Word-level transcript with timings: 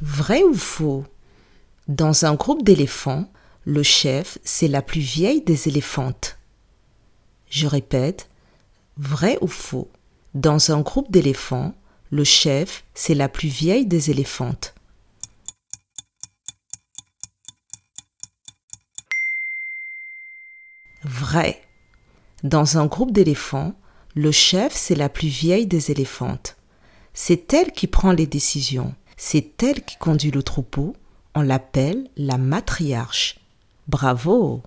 Vrai 0.00 0.42
ou 0.42 0.54
faux? 0.54 1.04
Dans 1.86 2.24
un 2.24 2.34
groupe 2.34 2.64
d'éléphants, 2.64 3.30
le 3.64 3.82
chef, 3.82 4.38
c'est 4.44 4.68
la 4.68 4.82
plus 4.82 5.00
vieille 5.00 5.42
des 5.42 5.68
éléphantes. 5.68 6.38
Je 7.48 7.66
répète, 7.66 8.28
vrai 8.96 9.38
ou 9.40 9.46
faux? 9.46 9.90
Dans 10.34 10.72
un 10.72 10.80
groupe 10.80 11.10
d'éléphants, 11.10 11.74
le 12.10 12.24
chef, 12.24 12.84
c'est 12.94 13.14
la 13.14 13.28
plus 13.28 13.48
vieille 13.48 13.86
des 13.86 14.10
éléphantes. 14.10 14.74
Vrai. 21.04 21.62
Dans 22.42 22.78
un 22.78 22.86
groupe 22.86 23.12
d'éléphants, 23.12 23.74
le 24.14 24.32
chef, 24.32 24.72
c'est 24.72 24.94
la 24.94 25.08
plus 25.08 25.28
vieille 25.28 25.66
des 25.66 25.90
éléphantes. 25.90 26.56
C'est 27.12 27.52
elle 27.52 27.72
qui 27.72 27.86
prend 27.86 28.12
les 28.12 28.26
décisions. 28.26 28.94
C'est 29.16 29.62
elle 29.62 29.82
qui 29.82 29.96
conduit 29.96 30.30
le 30.30 30.42
troupeau. 30.42 30.94
On 31.34 31.42
l'appelle 31.42 32.08
la 32.16 32.38
matriarche. 32.38 33.38
Bravo 33.88 34.62